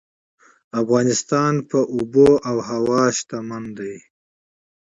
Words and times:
افغانستان 0.81 1.53
په 1.69 1.79
آب 1.99 2.13
وهوا 2.55 3.03
غني 3.49 3.69
دی. 3.77 3.95